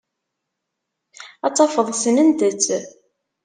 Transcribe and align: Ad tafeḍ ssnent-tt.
Ad 1.45 1.53
tafeḍ 1.55 1.87
ssnent-tt. 1.97 2.65